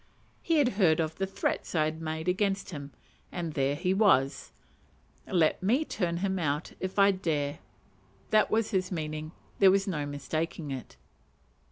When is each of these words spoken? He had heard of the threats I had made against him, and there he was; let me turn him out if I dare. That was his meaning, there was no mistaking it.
He 0.41 0.57
had 0.57 0.69
heard 0.79 0.99
of 0.99 1.19
the 1.19 1.27
threats 1.27 1.75
I 1.75 1.85
had 1.85 2.01
made 2.01 2.27
against 2.27 2.71
him, 2.71 2.91
and 3.31 3.53
there 3.53 3.75
he 3.75 3.93
was; 3.93 4.51
let 5.27 5.61
me 5.61 5.85
turn 5.85 6.17
him 6.25 6.39
out 6.39 6.73
if 6.79 6.97
I 6.97 7.11
dare. 7.11 7.59
That 8.31 8.49
was 8.49 8.71
his 8.71 8.91
meaning, 8.91 9.31
there 9.59 9.69
was 9.69 9.87
no 9.87 10.07
mistaking 10.07 10.71
it. 10.71 10.97